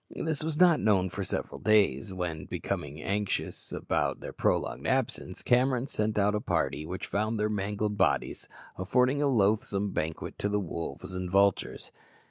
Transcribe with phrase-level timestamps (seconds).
[0.15, 5.85] This was not known for several days, when, becoming anxious about their prolonged absence, Cameron
[5.85, 8.47] sent out a party, which found their mangled bodies
[8.79, 11.91] affording a loathsome banquet to the wolves and vultures.